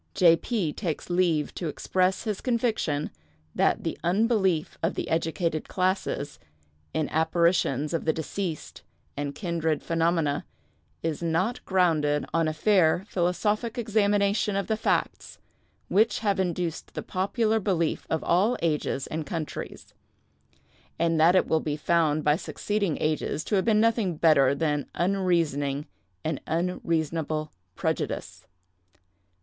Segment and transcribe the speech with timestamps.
[0.15, 0.35] "J.
[0.35, 0.73] P.
[0.73, 3.11] takes leave to express his conviction
[3.53, 6.39] that the unbelief of the educated classes
[6.91, 8.81] in apparitions of the deceased
[9.15, 10.43] and kindred phenomena
[11.03, 15.37] is not grounded on a fair philosophic examination of the facts,
[15.87, 19.93] which have induced the popular belief of all ages and countries;
[20.97, 24.87] and that it will be found by succeeding ages to have been nothing better than
[24.95, 25.85] unreasoning
[26.25, 28.47] and unreasonable prejudice.